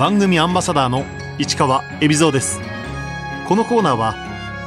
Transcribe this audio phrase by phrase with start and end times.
[0.00, 1.04] 番組アンバサダーの
[1.36, 2.58] 市川恵比蔵です。
[3.46, 4.14] このコーナーは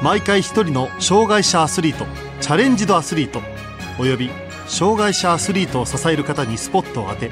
[0.03, 2.05] 毎回一人の障害者アスリート
[2.39, 3.41] チャレンジドアスリート
[3.99, 4.29] および
[4.67, 7.31] 障害者アスリートを支える方にスポットを当て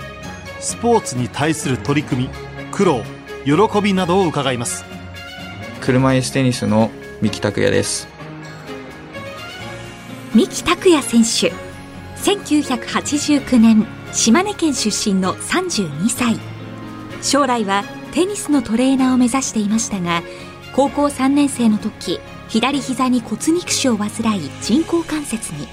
[0.59, 2.29] スポーツに対する取り組み
[2.71, 3.03] 苦労
[3.45, 4.83] 喜びなどを伺います。
[5.79, 6.89] 車椅子テニスの
[7.21, 8.07] 三木拓也です。
[10.33, 11.53] 三木拓也選手。
[12.23, 16.39] 1989年島根県出身の32歳
[17.21, 17.83] 将来は
[18.13, 20.23] テニスのトレーナーを目指していましたが
[20.75, 25.67] 高校3年生の時左膝に骨肉腫を患い人工関節に。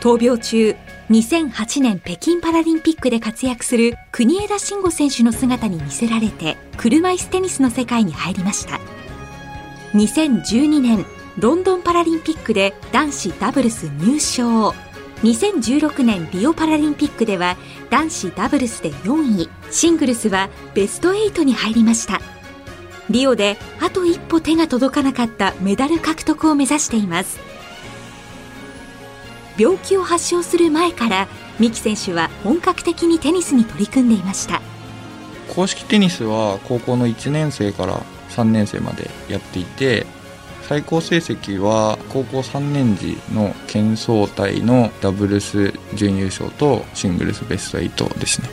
[0.00, 0.76] 闘病中
[1.10, 8.80] 2008年北京パラリンピックで活躍する国枝慎吾選手の姿に見せられて車椅子テニスの世界に入りました。
[9.94, 11.04] 2012年
[11.38, 14.72] ロンドンパラリンピックで男子ダブルス入賞。
[15.24, 17.56] 2016年リオパラリンピックでは
[17.88, 22.20] 男子ダブルスで4位シングルスはベスト8に入りました。
[23.08, 27.38] リオであと一歩手が届かなかったメダル獲得を目指しています。
[29.56, 31.26] 病気を発症する前から
[31.58, 34.60] 三木選手は本格的にテニスに取り組んでいました。
[35.54, 40.06] 公式テニスは高校の1年生から3年生までやっていて
[40.68, 48.48] 最高成績は高校3年時の県総体のダブルス準優勝とシングルスベスト8ですね。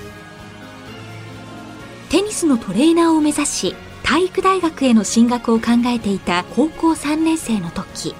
[2.09, 8.13] テニスのトレーナーを目指し体育大学への進学を考えていた高校3年生の時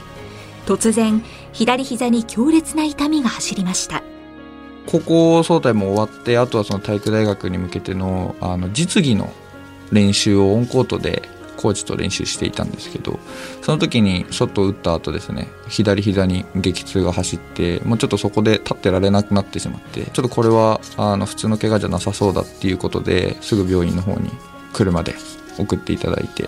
[0.66, 4.04] 突然左膝に強烈な痛みが走りました。
[4.88, 9.32] 高校総体も終わってあとはその体育大学に向けてのあの実技の
[9.92, 11.30] 練習をオンコートで
[11.62, 13.20] コーチと練習していたんですけど
[13.62, 24.30] その時にショットを打った後ですね左膝に激痛が走ってもうちょっとそこで立ってられなくなってしまってちょっとこれはあの普通の怪我じゃなさそうだっていうことですぐ病院の方に
[24.74, 25.16] 車で
[25.58, 26.46] 送っていただいて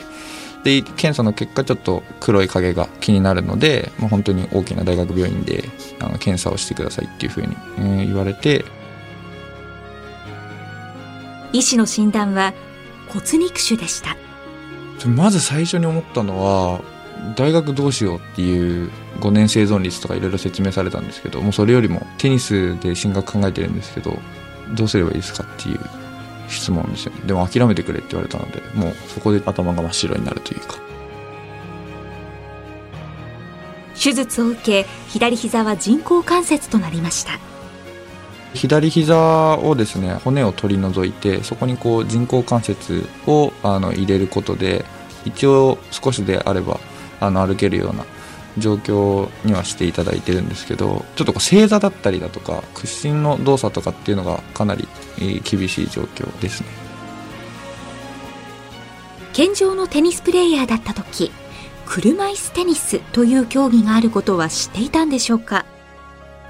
[0.63, 5.65] で検査の結果ちょっと黒い影が気になるので、まあ、本当に大きな大学病院で
[5.99, 8.65] あの検査をしてくださいっていうふうに、えー、言われて。
[11.51, 12.53] 医師の診断は
[13.09, 14.17] 骨肉腫でした。
[15.09, 16.81] まず最初に思ったのは
[17.35, 24.17] 大学どうしようっていう5年生存率とかいろいろ説明されたんですけどもうそれよりもテニスで進学考えてるんですけど
[24.75, 25.79] どうすればいいですかっていう
[26.49, 27.21] 質問ですよね。
[27.25, 30.77] でも諦めてくれって言われたのでもうそこで頭が真っ白になるというか。
[33.95, 37.39] 手術を受け左膝は人工関節となりました。
[38.53, 44.85] 左膝をですね骨を取り除いてそこにこう人工関節をあの入れることで
[45.25, 46.79] 一応少しであれば
[47.19, 48.05] あの歩けるような
[48.57, 54.87] 状況にはしていただいてるんですけどちょっとこう正座だったりだとか屈伸の動作とかっていうのがかなり
[55.43, 56.67] 厳しい状況ですね。
[59.33, 61.31] 健常のテニスプレーヤーだった時
[61.87, 65.65] 車椅子テニスという競技があることは知っていたんでしょうか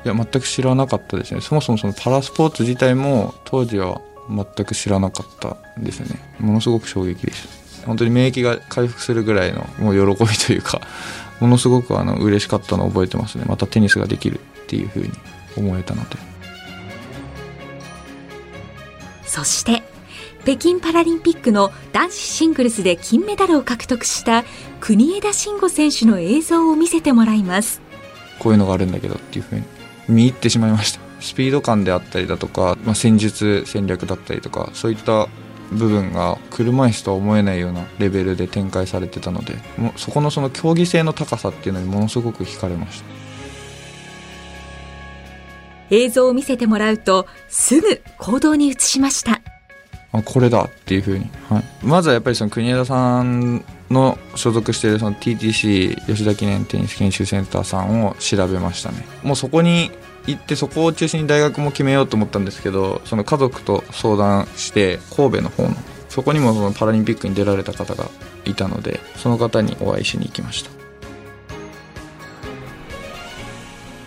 [0.05, 1.41] いや全く知らなかったですね。
[1.41, 6.19] そもそもそのパラスポーツ自体も当時は全く知らなかったですね。
[6.39, 7.43] ものすごく衝撃でし
[7.81, 7.87] た。
[7.87, 10.81] 本当に免疫が回復するぐらいのもう喜びというか
[11.39, 13.45] ものすごくあの嬉しかったのを覚えてますね。
[13.47, 15.11] またテニスができるっていうふうに
[15.57, 16.17] 思えたので。
[19.25, 19.83] そして
[20.43, 24.43] 北京パラリンピックの男子シングルスで金メダルを獲得した
[24.79, 27.81] 国枝慎吾選手の映像を見せてもらいます。
[28.39, 29.63] こういうのがあるんだけどっていうふうに
[30.07, 30.99] 見入ってしまいました。
[31.19, 35.29] スピード感であったりだとか、まあ、戦術戦略だったりとかそういった
[35.71, 43.05] 部分が車椅子とは思えないようなレベルで展開されてたのでもうそこのその競技性の高さっていうのにものすごく惹かれました。
[45.89, 49.41] 映像を見せてもらうとすぐ行動に移しました。
[50.11, 59.05] あこれだっていうふうに、はい、まずはやっぱりその国枝さんの所属しているその TTC 吉田記念テニス研修センターさんを調べましたね。
[59.23, 59.91] もうそこに
[60.27, 65.75] 行ってそこを中心に大学も決めようと思ったんですけどその家族と相談して神戸の方の
[66.09, 68.09] そこにもそのパラリンピックに出られた方が
[68.45, 70.71] いたのでその方にお会いしに行きました。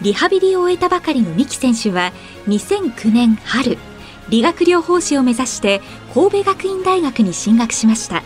[0.03, 2.13] リハビリを終えたばかりの三木選手は
[2.47, 3.79] 2009年春
[4.29, 5.81] 理学療法士を目指して
[6.15, 8.23] 神戸学院大学に進学しました。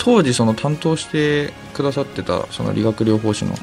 [0.00, 3.54] 当時その担当してくださってたその理学療法士の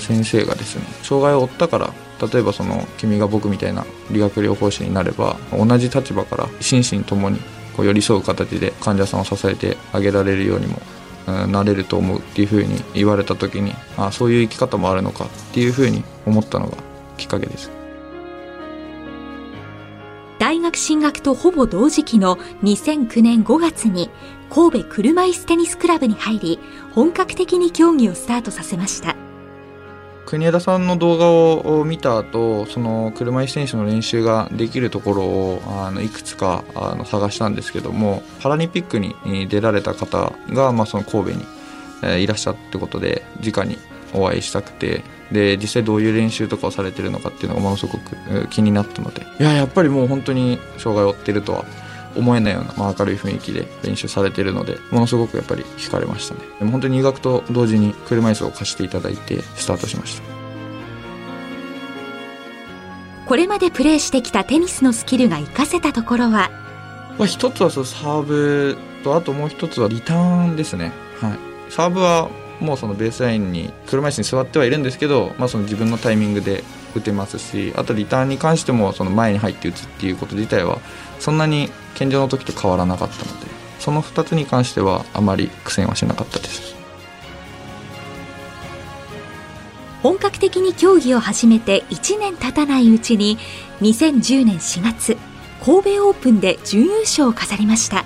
[0.00, 1.92] 先生がですね障害を負ったから
[2.32, 7.38] 例えばその君が僕みたいな理学療法士になれば同じ立場から心身ともに
[7.76, 10.80] こう寄り添う形で患者さんを支えてあげられるようにも
[11.48, 16.76] なれると思うっていうふうに言われた時にあそういう生き方もあるのかっていうふうに思ったのが
[17.18, 17.83] きっかけです。
[20.74, 24.10] 学学進学とほぼ同時期の2009年5月に
[24.50, 26.58] 神戸車椅子テニスクラブに入り
[26.92, 29.14] 本格的に競技をスタートさせました。
[30.26, 39.14] 国枝さんの動画を見た後その車椅子選手の練習ができるところをあのいくつかあの探したんですけどもパラリンピックに
[39.48, 41.38] 出られた方が、まあ、その神戸
[42.08, 43.76] に、いらっしゃったってことで直に
[44.14, 45.04] お会いしたくて
[45.34, 49.26] で実際どういう練習とかをされてるのかっていうのがものすごく気になったので。
[49.38, 51.64] いややっぱりもう本当に障害を負ってるとは
[52.16, 56.40] 思えないような、まあ、明るい雰囲気で練習されてるのでものすごくやっぱり惹かれましたね。
[56.58, 60.22] でも本当に入学と同時に車椅子を貸していただいてスタートしました。
[63.26, 66.50] これまでプレーしてきたテニスのスキルが活かせたところは、
[67.18, 71.38] まあ、一つはそのサーブとあともう一つはリターンですね、はい、
[71.72, 72.28] サーブは
[72.64, 76.64] もうそのベースラインに車椅子に座ってはいるんですけど、まあ、その自分のタイミングで
[76.96, 80.80] 打てますしあとリターンに関してもその前に入って打つっていうこと自体は
[81.20, 83.46] そんなに健常の時と変わらなかったので
[83.78, 86.74] その2つに関してはあまり苦戦はしなかったです。
[90.02, 93.38] 本格的に競技を始めて1年経たないうちに
[93.80, 95.16] 2010年4月
[95.64, 98.04] 神戸オープンで準優勝を飾りました。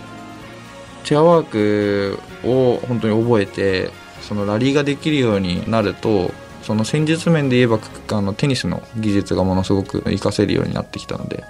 [1.02, 3.90] チェアワークを本当に覚えて
[4.28, 6.32] そのラリーができるようになると
[6.62, 7.78] その戦術面で言えば
[8.10, 11.44] あのテニスの技術がものすごく活かせるようになってきたので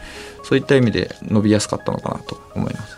[0.45, 2.97] そういった意味で伸びやすかったのかなと思います。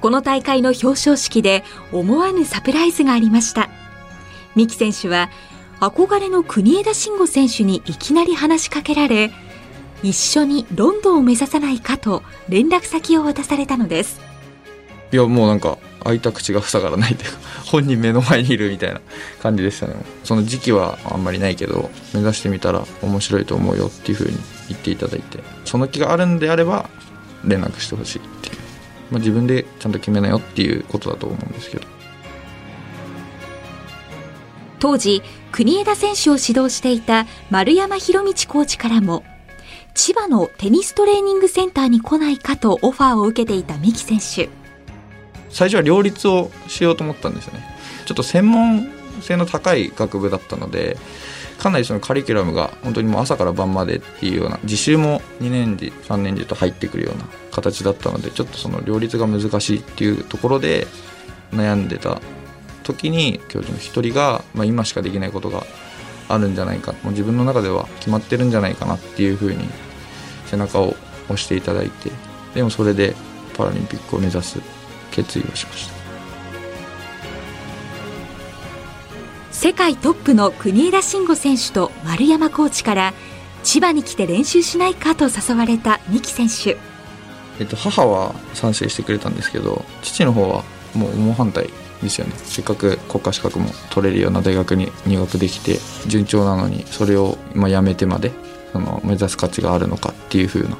[0.00, 3.68] この大会の表彰式で思わぬサプライズがありました。
[4.54, 5.28] 三木選手は
[5.80, 9.30] 憧れの国枝慎吾選手にいきなり話しかけられ
[10.02, 14.20] 一緒にロンドンを目指さないかと連絡先を渡されたのです。
[15.12, 19.00] いやもうなんか開いた口が塞がらないというか 本人目の前にいるみたいな
[19.42, 19.94] 感じでしたね。
[20.24, 24.38] その時期はあんまりないけど目指してみたら面白いと思うよっていうふうに
[24.68, 26.88] 言っていただいてその気があるんであれば
[27.44, 28.56] 連絡してほしいっていう、
[29.10, 31.84] まあ、自分でちゃんと決めなよっていうことだと思うんですけど。
[34.80, 39.24] 当時国枝選手を指導していた丸山博道コーチからも
[39.94, 44.67] 千葉のテニストレーニングセンターに来ないかとオファーを受けていた三木選手。
[45.50, 47.60] 最初は両立をしようと思ったんですよね。
[48.06, 48.88] ちょっと専門
[49.20, 50.96] 性の高い学部だったので
[51.58, 60.86] かなりそのカリキュラムが本当にもう朝から晩までっていうような自習も2年次3年次と入ってくるような形だったのでちょっとその両立が難しいっていうところで
[61.52, 62.20] 悩んでた
[62.84, 65.64] 時に教授の一人が、まあ、今しかできないことが
[66.28, 69.68] あるんじゃないかもう自分の中では決まってるんじゃないかなっていうふうに
[70.46, 70.94] 背中を
[71.24, 72.10] 押していただいて
[72.54, 73.14] でもそれで
[73.56, 74.60] パラリンピックを目指す。
[75.22, 75.98] 決意をしました。
[79.50, 83.12] 世界トップの国枝慎吾選手と丸山コーチから
[83.64, 86.76] 千葉に来て練習しないかと誘われた三木選手、
[87.58, 90.62] えっと、母は賛成してくれたんですけど父の方は
[90.94, 91.68] もう猛反対
[92.00, 92.34] ですよね。
[92.36, 98.30] せっかく国家資格も取れるような大学に入学できて順調なのにそれをまやめてまで
[98.72, 100.78] その目指す価値があるのかっていう風な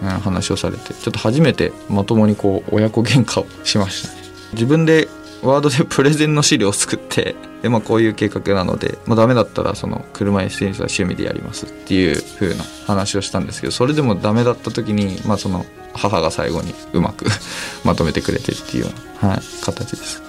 [0.00, 4.14] 話をされてちょっと初めてまともにこう親子喧嘩をしました。
[4.14, 4.18] ね
[4.52, 5.08] 自分で
[5.42, 15.64] ワードでプレゼンの資料を作ってで、まあ、こういう計画なので、まあ、ダメだったらその車椅子テニスは趣味でやりますっていう風な話をしたんですけどそれでもダメだった時に、まあ、その
[15.94, 17.26] 母が最後にうまく
[17.84, 18.90] まとめてくれてっていうよ
[19.22, 20.22] うな、はい、形です。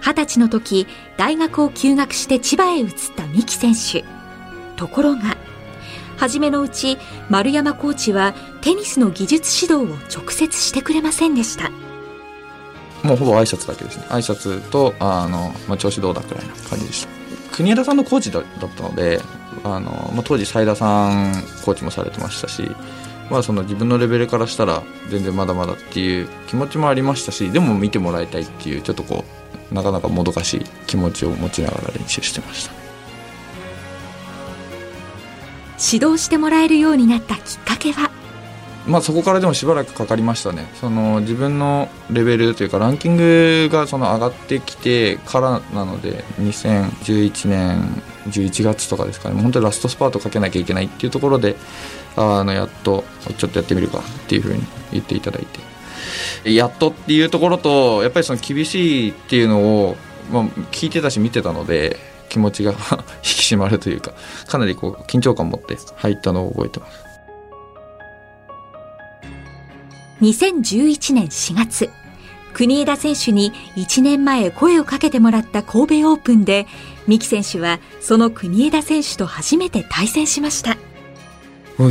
[0.00, 0.86] 二十歳の時
[1.18, 4.04] 大学を休学して千葉へ移った三木選手。
[4.76, 5.36] ところが
[6.18, 6.98] 初めのうち
[7.30, 11.70] 丸山コーチはテニスの技術指導を直接してくれませんでした。
[13.02, 14.04] もうほぼ挨拶だけですね。
[14.08, 17.08] 挨拶とあの、まあ、調子どうだくらいな感じでした。
[17.52, 19.20] 国枝さんのコーチだったので
[19.64, 21.32] あの、まあ、当時斉田さん
[21.64, 22.70] コーチもされてましたし
[23.30, 29.24] まあ、その自分のレベルからしたら全然まだまだっていう気持ちもありましたしでも見てもらいたいっていうちょっとこ
[29.70, 32.87] うなかなかもどかしい気持ちを持ちながら練習してました。
[35.80, 38.10] 指導してもらえるようになったきっかけは？
[38.86, 40.66] まあ、そこからでもしばらくかかりましたね。
[40.80, 49.40] その自分のレベルというかランキングがその上がってきてからなので2011年11月とかですかね。
[49.42, 51.56] 本当にラストスパートかけなきゃいけないっていうところで
[52.16, 53.04] あのやっと
[53.36, 55.68] ちょっとやってみるかっていうふうに言っていただいて。
[56.50, 59.96] やっとっていうところとやっぱりその厳しいっていうのを、
[60.32, 64.12] まあ、聞いてたし見てたので気持ちが 引き締まるというか
[64.46, 67.08] かなりこう緊張感を持って入ったのを覚えてます。
[70.20, 71.90] 2011年4月
[72.52, 76.66] 国枝選手に1年前声をかけてもらった神戸オープンで
[77.06, 80.72] 三木選手はその国枝選手と初めて対戦しました。
[80.72, 80.76] い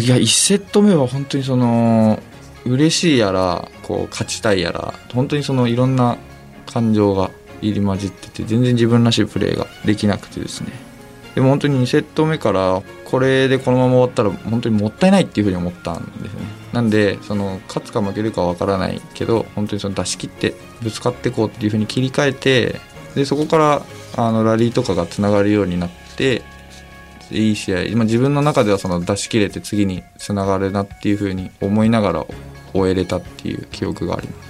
[0.05, 2.21] や1セット目は本当にその
[2.65, 6.17] 嬉しいやらこう勝ちたいやら本当にそのいろんな
[6.65, 10.71] 感情が入り混じってて全然自分らしいプレーができなくてですね。
[11.35, 16.41] でも本当に2セット目からこれでこのまま終わったら本当にもったいないっていうふうに思ったんですね。
[16.73, 22.81] なんでその勝つか負けるかは分からないけど本当にその出し切ってぶつかっていこうっていうふうに切り替えて
[23.13, 23.81] でそこから
[24.15, 26.41] あのラリーとかがつながるようになって
[27.31, 32.25] いい試合、ま、自分の中ではその出し切れて次につながるなっていうふうに思いながら
[32.73, 34.46] 終えれたっていう記憶があります。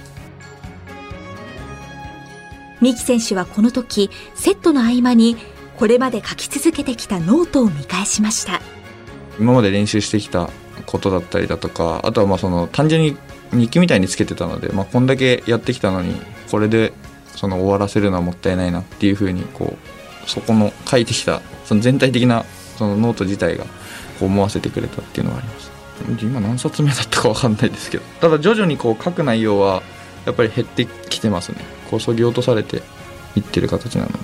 [2.80, 5.36] 三木選手はこの時セットの合間に
[5.76, 8.60] これまで書き続けてきたノートを見返しました。
[9.38, 10.50] 今まで練習してきた
[10.86, 13.16] ことだったりだとかあとはまあその単純に
[13.52, 16.14] 日記みたいにつけてたので、まあ、こんだけやってきたのに
[16.50, 16.92] これで
[17.36, 19.76] その終わらせるのはもったいないなっていうふうにこ
[20.26, 22.44] うそこの書いてきたその全体的な
[22.76, 23.64] そのノート自体が
[24.20, 25.70] 思わせてくれたっていうのはあります。
[26.20, 29.82] 今何冊目だったか分かんないですけどただ徐々にこう書く内容は
[30.26, 31.77] やっぱり減ってきてますね。
[31.90, 32.82] こうそぎ落とされて
[33.36, 34.18] いってる形なので。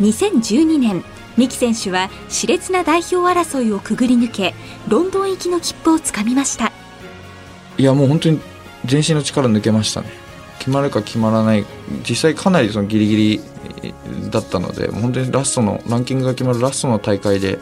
[0.00, 1.04] 2012年
[1.36, 4.54] 三木選手は熾烈な代表争いをくぐり抜け
[4.88, 6.72] ロンドン行きの切符をつかみました。
[7.76, 8.40] いやもう本当に
[8.84, 10.08] 全身の力抜けましたね。
[10.58, 11.64] 決まるか決まらない。
[12.08, 13.40] 実際かなりそのギリギリ
[14.30, 17.58] だったので本当にラストのランキングが決まるラストの大会で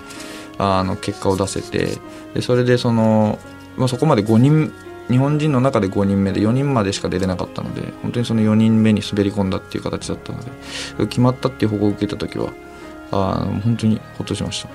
[0.59, 1.99] あの結果を出せて
[2.35, 3.39] でそれでその、
[3.77, 4.73] まあ、そこまで5人
[5.09, 10.51] 日本人の中で5人目で4人までしか出れなかったので本当にその4人目に滑り込んだっていう形だったので
[11.07, 12.53] 決まったっていう報告を受けた時は
[13.13, 14.69] あの本当にほっとしました。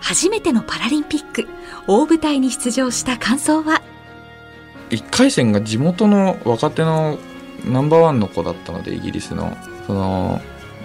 [0.00, 1.46] 初めてのパラリンピック
[1.86, 3.82] 大舞台に出場した感想は
[4.90, 7.18] ？1回戦が地元の若手の
[7.66, 9.56] ナンバーワンの子だったのでイギリスの。
[9.86, 10.40] その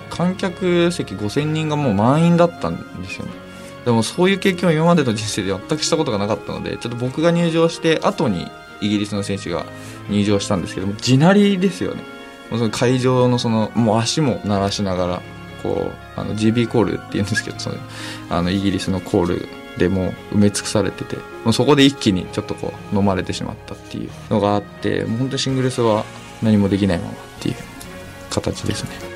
[0.10, 3.32] 観客席5000人がもう満員だったんですよね
[3.86, 8.48] でもそういう経験を今までの人生で全くしたことがなかったのでちょっと僕が入場して後に
[8.82, 9.66] イギリスの選手が
[10.10, 12.02] 入場したんですけども地鳴りですよね。
[12.50, 15.22] もうその会場のそのもう足も鳴らしながら
[15.64, 17.78] こうあの GB コールっていうんですけどその
[18.30, 19.48] あのイギリスのコール
[19.78, 26.06] でもう埋め尽くされててもうそこで一気にちょっとこう飲まれてしまったっていうのがあってもう本当にシングルスは
[26.44, 27.56] 何もできないままっていう
[28.30, 29.13] 形ですね。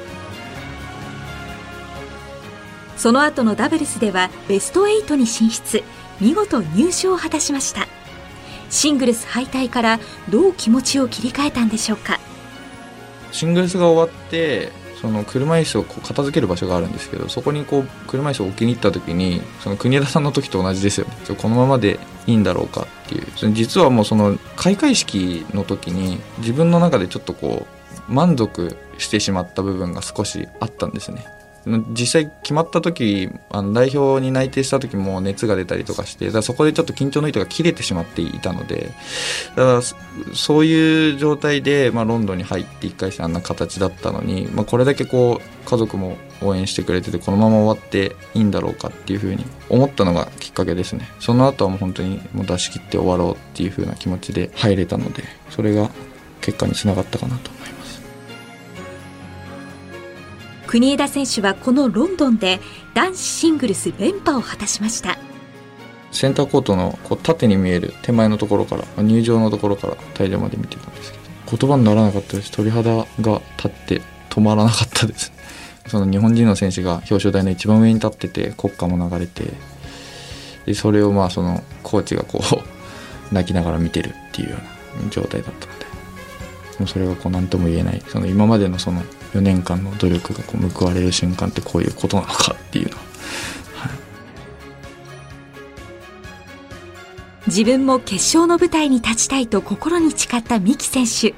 [3.08, 5.82] その後のダブルスではベスト8に進出。
[6.20, 7.88] 見事入賞を果たしました。
[8.70, 12.20] シングルス敗退からどう気持ちを切り替えたんでしょうか？
[13.32, 21.16] シングルスが終わってその車椅子をこう片付ける場所があるんですけどそこにこう車椅子を置きに行った時にその国枝さんの時と同じですよね。
[21.42, 23.54] このままでいいんだろうかっていう。
[23.54, 27.66] 実はもうその開会式の時に自分の中でちょっとこ
[28.10, 31.26] う満足してしまった部分が少しあったんですね。
[31.90, 38.92] 実際決まった時あの代表に内定した時も熱が出たりとかしてだかそこでちょっと緊張の糸が切れてしまっていたので
[39.56, 39.82] だから
[40.34, 51.10] そういう状態で、まあ、ロンドンに入って1回戦あんな形だったのに、まあ、これだけこう家族も応援してくれててこのまま終わっていいんだろうかっていうふうに思ったのがきっかけですね。
[51.20, 55.90] その後はもう本当にもう出し切って終わろうっていうふうな気持ちで入れたのでそれが
[56.42, 57.77] 結果につながったかなと思います。
[60.68, 62.60] 国枝選手はこのロンドンで
[62.94, 65.18] 男子シングルス連覇を果たしました。
[66.12, 72.52] センターコートのこう縦に見える手前のところから入場のところから退場まで見てたんですけど言葉にならなかったです。
[72.52, 74.02] 鳥肌が立って
[74.38, 75.32] 止まらなかったです
[75.88, 79.46] その日本人の選手が表彰台の一番上に立ってて国歌も流れて
[80.68, 82.44] でそれをまあそのコーチがこう
[83.34, 84.58] 泣きながら見てるっていうよ
[85.02, 85.86] うな状態だったので
[86.80, 89.02] もうそれがこう何とも言えないその今までのその
[89.38, 93.04] 4年間の努力がこう報われる瞬間ってこういうことなのかっていうのは、
[93.76, 93.98] はい、
[97.48, 101.34] 自分も決勝の舞台に立ちたいと心に誓った三木選手。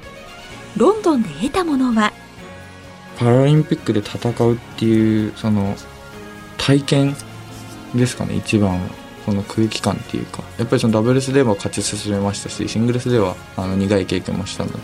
[0.76, 2.12] ロンドンで得たものは？
[3.18, 5.74] パラリンピックで戦うっていうその
[6.56, 7.16] 体験
[7.94, 8.86] ですかね一番は
[9.30, 14.78] その空気感っていうかやっぱりそのダブルスでも勝ち進めましたしシングルスではあの苦い経験もしたので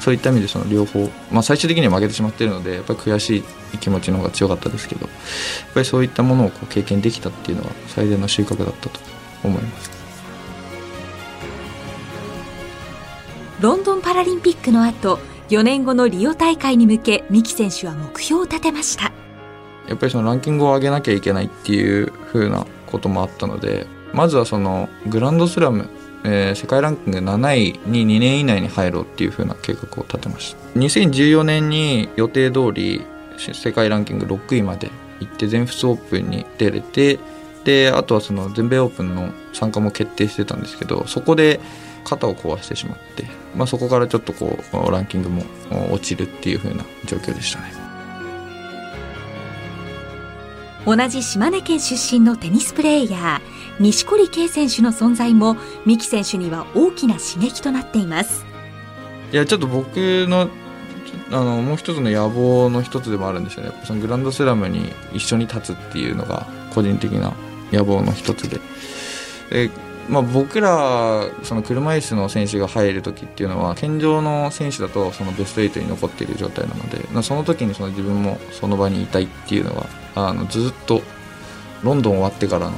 [0.00, 9.00] そういった意味でその両方、まあ、最終的には負けてしまっているのでやっぱり悔しい気持ちの方が強かったですけどやっぱりそういったものをこう経験できたっていうのは最大の収穫だったと
[9.42, 9.96] 思います。
[13.60, 19.12] ロンドンパラリンピックの後4年後のリオ大会に向け三木選手は目標を立てました。
[19.88, 25.88] やっぱりそのランキングを上げなきゃいけないっていう風なこともあったのでまずはそのグランドスラム、
[26.24, 30.78] えー、世界ランキング7位に2年以内に入ろうっていう風な計画を立てました。
[30.78, 33.04] 2014年に予定通り
[33.38, 34.90] 世界ランキング6位まで
[35.20, 37.18] 行って全仏オープンに出れて
[37.64, 41.60] であとはその全米オープンの参加も決定してたんですけどそこで
[42.04, 43.24] 肩を壊してしまって、
[43.56, 45.42] まあ、そこからちょっとこうランキングも
[45.92, 47.85] 落ちるっていう風な状況でしたね。
[50.86, 58.46] 同じ島根県出身のテニスプレーヤー錦織圭選手の存在も三木選手には大きな刺激となっています。
[59.32, 59.96] いやちょっと僕
[60.28, 60.48] の
[61.32, 63.72] あのもう一つの野望の一つでもあるんですよね。
[63.82, 67.32] そのグランドスラムに一緒に立つっていうのが個人的な
[67.72, 68.60] 野望の一つで。
[69.50, 69.70] で、
[70.08, 81.02] まあ、僕らその車椅子の選手が入る時っていうのは健常の選手だとそのベスト8に残っている状態なのでまあその時にその自分もその場にいたいっていうのはあのずっと
[81.82, 82.76] ロンドン終わってからの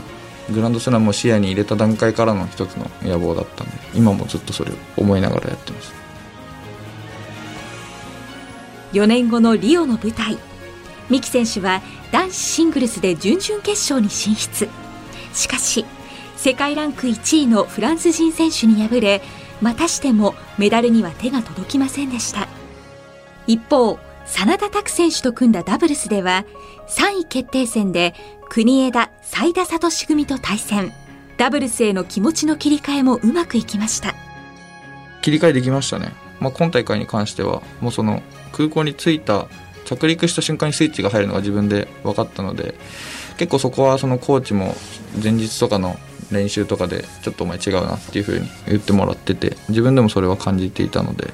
[0.50, 5.92] グランドスラムを視野に入れた段階からの一つの野望だったんで今もずっとそれを思いながらやってます。
[8.92, 10.38] 4年後のリオの舞台
[11.10, 14.68] 三木選手は男子シングルスで準々決勝に進出。
[15.34, 15.84] しかし
[16.38, 19.22] 世界ランク1位のフランス人選手に敗れ
[19.60, 22.46] またしてもメダルには手が届きませんでした。
[23.48, 26.44] 一方真田拓選手と組んだダブルスでは
[26.86, 28.14] 3位決定戦で
[28.48, 30.92] 国枝斉田聡組と対戦。
[31.38, 34.14] ダブルスへの気持ちの切り替えもうまくいきました。
[35.22, 39.48] 切り替えできましたね、まあ、今大会に関してはもうその空港に着いた
[39.84, 42.76] 着陸した瞬間にスイッチが入るのが自分で分かったので
[43.38, 44.76] 結構そこはそのコーチも
[45.20, 45.98] 前日とかの
[46.30, 51.32] 練習とかでちょっとお前違うなっていう風に言ってもらってて自分でもそれは感じていたので。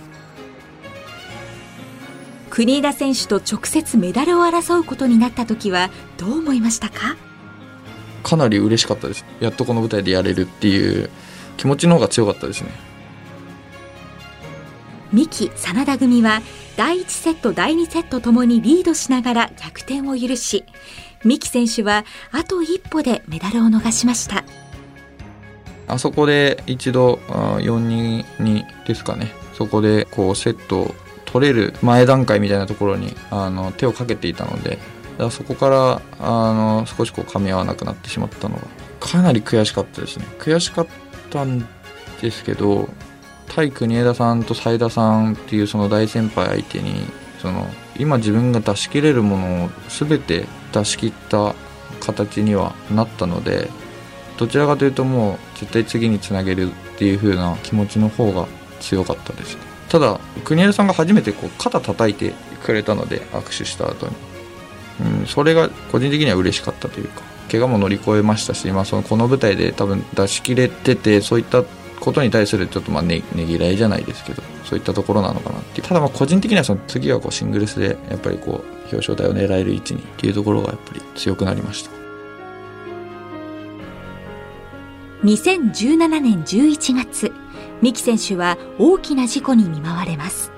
[2.50, 7.16] 国枝選手と直接メダルを争うことになった時はどう思いましたか？
[8.22, 9.24] かなり嬉しかったです。
[9.40, 11.10] やっとこの舞台でやれるっていう
[11.56, 12.70] 気持ちの方が強かったですね。
[15.12, 16.42] 三木真田組は
[16.76, 20.64] 第1セット第2セットともにリードしながら逆転を許し
[21.24, 24.44] 三木選手はあと一歩でメダルを逃しました
[25.86, 29.32] あそこで一度4-2ですかね。
[29.52, 34.78] そこでこうセットを取れる前段階みたいなところにあの手をかけていたので
[35.18, 38.62] だそこからあの少しこう噛み合わなくなってしまったのが
[39.00, 40.26] かなり悔しかったですね。
[40.38, 40.86] 悔しかっ
[41.30, 41.66] たん
[42.20, 42.88] ですけど
[43.48, 47.06] 対国枝さんと斉田さんっていうその大先輩相手に
[47.40, 51.54] その今自分が出し切れるものを全て出し切った
[52.00, 53.68] 形にはなったので
[54.36, 58.46] どちらかというともう絶対次につなげるっていう風な気持ちの方が
[58.80, 59.56] 強かったです
[59.88, 64.12] ただ国枝さんが初めてこう肩叩いてくれたので握手した後に、
[65.20, 71.62] うん、それが個人的には嬉しかったというか怪我も乗り越えましたし、まあ、そのこの舞台で多分出し切れててそういった
[72.00, 81.93] ことに対するちょっとまあねねぎらいじゃないですけどそういったところなのかなってただまあ個人的にはその次はこうシングルスでやっぱりこう表彰台を狙える位置にっていうところがやっぱり強くなりました。
[85.24, 87.32] 2017年11月
[87.80, 90.52] 三木選手は大きな事故に見舞われます。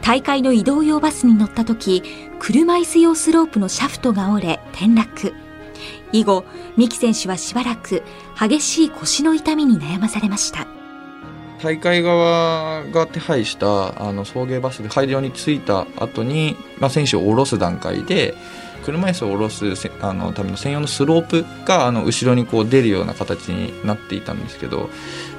[0.00, 2.02] 大会の移動用バスに乗った時
[2.40, 5.34] 車椅子用スロープのシャフトが折れ転落。
[6.10, 6.44] 以後
[6.76, 8.02] 三木選手はしばらく
[8.40, 10.66] 激しい腰の痛みに悩まされました。
[11.62, 18.34] 大会側が手配したあの送迎バスで会場に着いた後に、まあ、選手を降ろす段階で
[18.82, 24.90] 車椅子を下ろすあのための専用のスロープがあの後ろにこう出るような形になっていたんですけど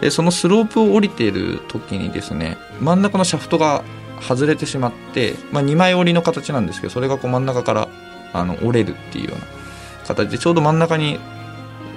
[0.01, 3.83] でそのスロープを降りている時にですね真ん中のシャフトが
[4.21, 7.87] 外れてしまって、まあ、2枚折りの形なんですけどそれがこう真ん中から
[8.31, 9.45] あの折れるっていうような
[10.07, 11.19] 形でちょうど真ん中に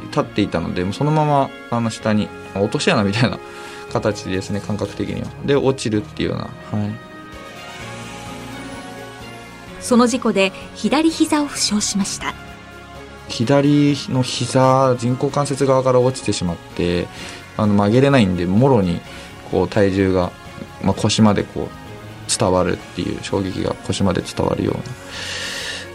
[0.09, 3.39] 立っていたのでそのままあの下に落とし穴みたいな
[3.93, 5.29] 形ですね感覚的には。
[5.45, 7.06] で落ちるっていうようなはい。
[9.87, 12.35] その事故で左膝を負傷しました。
[13.29, 17.07] 左の膝人工関節側から落ちてしまって
[17.57, 19.01] あの曲げれないんでもろに
[19.53, 20.33] こう体重が、
[20.83, 24.77] まあ、腰までこう伝わるっていう衝撃が腰まで伝わるよ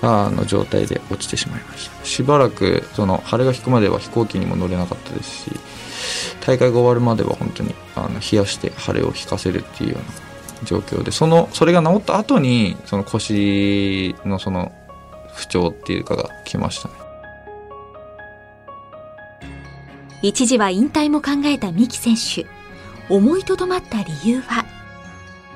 [0.02, 2.06] うなあの状態で落ちてしまいました。
[2.06, 5.52] しばらくその腫れが引くまでは飛行機にも乗れなかったですし
[6.46, 10.31] 大会が終わるまでは本当にあの冷やして腫れを引かせるっていうような
[10.64, 14.72] 状況でそのそれが治った後にその腰のその
[15.34, 16.96] 不調っていうかが来ましたね。
[20.24, 22.46] 一時は引退も考えた三木選手。
[23.10, 24.64] 思いとどまった理由は？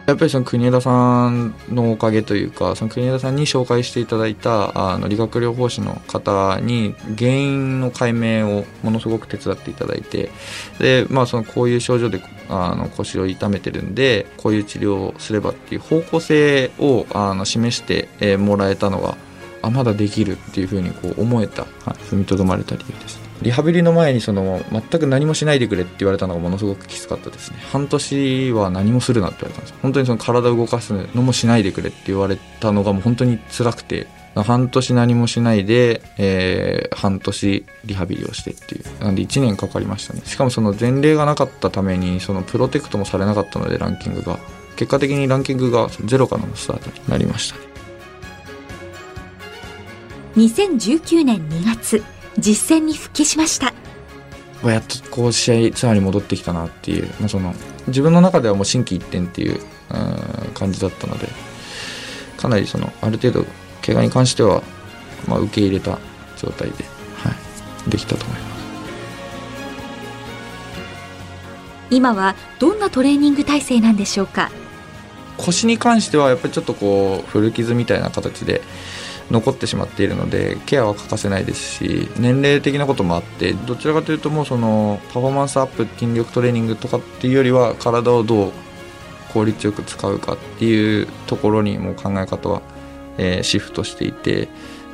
[0.05, 10.29] やっぱりその国枝さんのおかげというかその国枝さんに紹介していただいたあの理学療法士の方に原因の解明をものすごく手伝っていただいて
[10.79, 19.17] で、まあ、そのこういう症状であの腰を痛めてるんでこういう治療をすればっていう方向性をあの示して、もらえたのが
[19.61, 23.24] あまだできるっていうふうにこう思えた、はい、踏みとどまれた理由です。
[23.41, 27.57] リハビリの前にその全く何もしないでくれって言われたのがものすごくきつかったですね。
[27.71, 29.73] 半年は何もするなって言われたんです。
[29.81, 39.03] 本当にその体を動かすのもしないでくれって言われたのがもう本当に辛くて半年何もしないで、えー、半年リハビリをしてっていう。
[39.03, 40.21] なんで1年かかりましたね。
[40.25, 44.39] しかもその前例がなかったためにそのプロテクトもされなかったのでランキングが。
[44.75, 47.61] 結果的にランキングがゼロからのスタートになりましたね。
[50.35, 52.14] 2019年2月。
[52.37, 53.73] 実戦に復帰しました。
[54.63, 57.53] やっとこう試合ツアーに戻ってきたなっていう、まあ、その
[57.87, 59.59] 自分の中ではもう心機一転っていう
[60.55, 61.27] 感じだったので
[62.37, 63.45] かなりそのある程度
[63.85, 64.63] 怪我に関しては、
[65.27, 65.99] まあ、受け入れた
[66.37, 66.83] 状態で、
[67.15, 67.31] は
[67.87, 68.55] い、できたと思います。
[71.91, 74.49] 今はどんなトレーニング体制なんでしょうか？
[75.37, 78.61] 腰に関してはやっぱりちょっとこう古傷みたいな形で
[79.31, 88.51] 残ってしまっているのでケアは欠かせないですし年齢的なこともあってどちらかというともうそのパフォーマンスアップ筋力トレーニングとかっていうよりは体をどう
[89.33, 92.61] 効率よく使うかっていうところにも考え方は、
[93.17, 94.47] えー、シフトしていて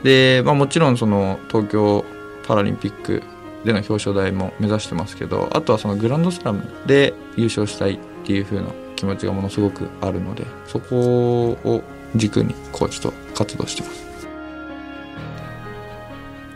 [0.03, 2.05] で、まあ、もちろんその東京
[2.47, 3.21] パラリンピック
[3.65, 11.83] での表彰台も目指してますけどあとはそのグランドスラムで優勝したいっていう風な気持ちがものすごくあるのでそこを
[12.15, 14.10] 軸にコーチと活動してます。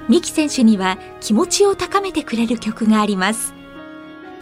[0.08, 3.54] 三木選手には気持ちを高めてくれる曲があります。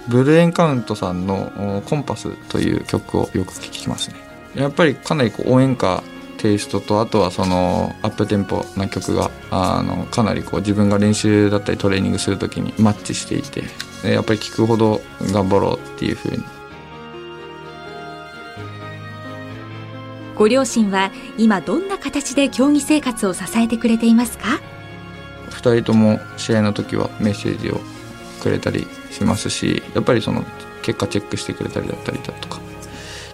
[0.09, 4.15] ブルーエンカウントさんの「コンパス」という曲をよく聴きますね。
[4.55, 6.03] やっぱりかなりこう応援歌
[6.37, 13.63] テイストとあとはそのアップテンポな曲があのかなりこう自分が練習だったりトレーニングする時にマッチしていて
[14.03, 16.43] やっぱり聴くほど頑張ろうっていうふうに。
[20.35, 24.59] ご両親は今どんな形で競技生活を支えてくれていますか？
[25.63, 27.79] 2人とも試合の時はメッセージを
[28.41, 30.43] くれたりしますしやっぱりその
[30.81, 32.59] 結果チェックしてくれたりだったりだとか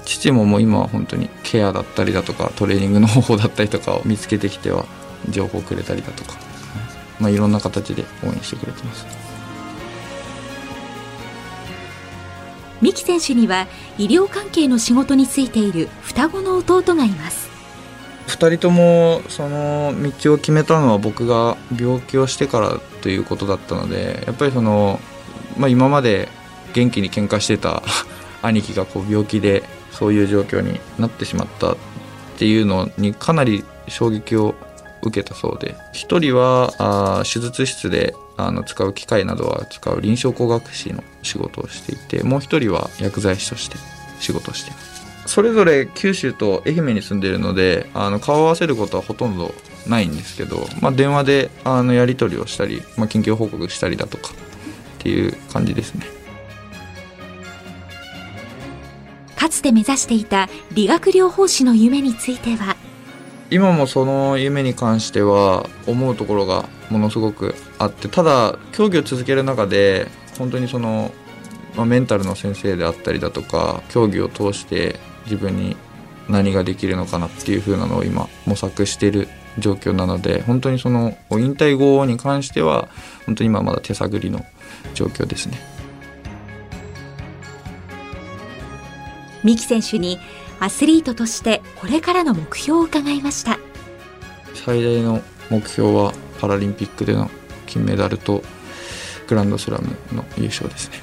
[0.06, 4.86] 父ももう今は本当にケアだったりだとかトレーニングの方法だったりとかを見つけてきては
[5.30, 6.38] 情報くれたりだとか、
[7.20, 9.06] まあ、いろんな形で応援してくれてます。
[12.82, 17.49] 三木選手には医療関係の仕事に就いている双子の弟がいます。
[18.30, 25.00] 2人ともその道を決めたのは僕が病気をしてからということだったのでやっぱりその、
[25.58, 26.30] まあ、今まで
[26.74, 27.84] 元気に喧嘩してた
[28.42, 31.78] 兄貴がこう病気でそういう状況になってしまったっ
[32.38, 34.56] ていうのにかなり衝撃を
[35.02, 43.78] 受けたそうで1人はあ手術室であの使う機械などは使う臨床工学士の仕事をしていてもう1人は薬剤師として
[44.20, 44.99] 仕事をしています。
[45.30, 49.54] それぞれ九州と愛媛に住んでいるのであの顔を合わせることはほとんど
[49.88, 54.34] ないんですけど、まあ、電話であのやり取りをしたり、まあ、緊急報告したりだとかっ
[54.98, 56.08] ていう感じですね。
[59.36, 62.76] かつて目指していた理学療法士の夢については？
[63.52, 70.08] 今もその夢に関しては思うところがものすごくあってただ競技を続ける中で
[70.40, 71.12] 本当にその、
[71.76, 75.76] まあ、メンタルの先生であったりだとか競技を通して自分に
[76.28, 79.28] 何ができるのかなっていう風なのを今模索している
[79.58, 82.88] 状況なので本当にその引退後に関しては
[83.26, 84.46] 本当に今まだ手探りの
[84.94, 85.58] 状況ですね。
[89.44, 90.20] 三木選手に
[90.60, 93.58] アスリートとしてこれからの目標を伺いました。
[94.54, 97.32] 最大の目標はパラリンピックでの
[97.66, 98.44] 金メダルと
[99.28, 101.02] グランドスラムの優勝ですね。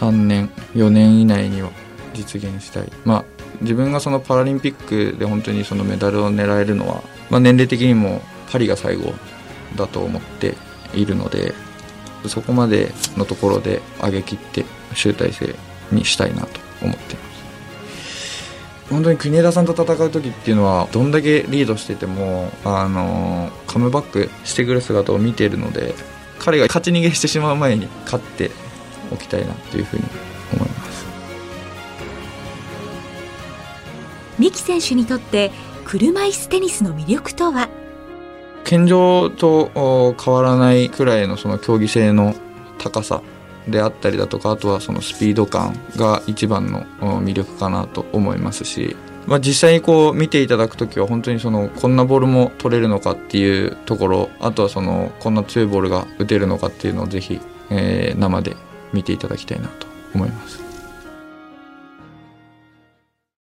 [0.00, 1.70] 3年4年以内には
[2.14, 2.92] 実現したい。
[3.04, 9.12] まあ自分がそのパラリンピックで本当にそのメダルを狙えるのは、まあ、年齢的にもパリが最後
[9.76, 10.54] だと思って
[10.94, 11.54] いるので
[12.26, 15.54] そこまでのところで上げ切って集大成
[15.92, 17.28] にしたいなと思っています。
[18.90, 25.94] 本当に国枝さんと戦う時っていうのはどんだけリードしててもあのカムバックしてくる姿を見ているので
[26.38, 28.50] 彼が勝ち逃げしてしまう前に勝って
[29.12, 30.27] おきたいなというふうに
[34.58, 35.50] 木選手にとって
[35.84, 37.68] 車椅子テニスの魅力とは？
[38.64, 39.70] 健常と
[40.22, 42.34] 変わらないくらいのその競技性の
[42.78, 43.22] 高さ
[43.66, 58.56] であったりだとかあとはそのスピード感が一番の魅力かなと思いますしまあ、実際にこう見ていただく時は本当にそのこんなボールも取れるのかっていうところあとはそのこんな強いボールが打てるのかっていうのをぜひ、えー、生で
[58.94, 60.67] 見ていただきたいなと思います。